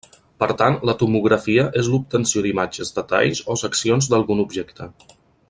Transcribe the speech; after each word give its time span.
Per 0.43 0.47
tant 0.61 0.77
la 0.89 0.95
tomografia 1.01 1.65
és 1.81 1.89
l'obtenció 1.95 2.43
d'imatges 2.47 2.93
de 2.97 3.05
talls 3.13 3.43
o 3.55 3.59
seccions 3.67 4.09
d'algun 4.15 4.43
objecte. 4.47 4.91